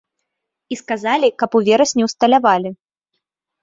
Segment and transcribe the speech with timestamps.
[0.71, 2.69] І сказалі, каб у верасні ўсталявалі.